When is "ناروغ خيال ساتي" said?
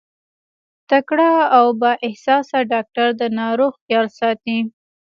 3.39-4.59